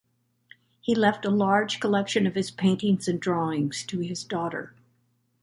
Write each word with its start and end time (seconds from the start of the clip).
He 0.79 0.95
left 0.95 1.25
a 1.27 1.29
large 1.29 1.79
collection 1.79 2.25
of 2.25 2.33
his 2.33 2.49
paintings 2.49 3.07
and 3.07 3.19
drawings 3.19 3.83
to 3.83 3.99
his 3.99 4.23
daughter. 4.23 4.73